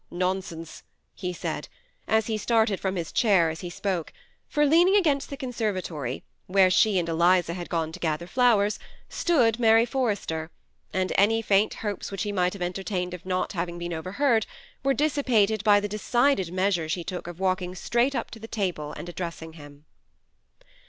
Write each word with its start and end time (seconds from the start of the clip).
nonsense," 0.09 0.81
he 1.13 1.31
said; 1.31 1.67
but 2.07 2.23
he 2.23 2.35
started 2.35 2.79
from 2.79 2.95
his 2.95 3.11
chair 3.11 3.51
as 3.51 3.61
he 3.61 3.69
spoke, 3.69 4.11
for, 4.49 4.65
leaning 4.65 4.95
against 4.95 5.29
the 5.29 5.35
door 5.35 5.35
of 5.37 5.39
the 5.41 5.45
conservatory, 5.45 6.23
where 6.47 6.71
she 6.71 6.97
and 6.97 7.07
Eliza 7.07 7.53
had 7.53 7.69
gone 7.69 7.91
to 7.91 7.99
gather 7.99 8.25
flowers, 8.25 8.79
stood 9.09 9.59
Mary 9.59 9.85
Forrester, 9.85 10.49
and 10.91 11.13
any 11.19 11.39
faint 11.43 11.75
hopes 11.85 12.11
which 12.11 12.23
he 12.23 12.31
might 12.31 12.53
have 12.53 12.63
entertained 12.63 13.13
of 13.13 13.27
not 13.27 13.53
having 13.53 13.77
been 13.77 13.93
overheard 13.93 14.47
were 14.83 14.95
dissipated 14.95 15.63
by 15.63 15.79
the 15.79 15.87
decided 15.87 16.51
measure 16.51 16.89
she 16.89 17.03
took 17.03 17.27
of 17.27 17.39
walking 17.39 17.75
straight 17.75 18.15
up 18.15 18.31
to 18.31 18.39
the 18.39 18.47
table 18.47 18.93
and 18.93 19.07
addressing 19.07 19.53
him. 19.53 19.85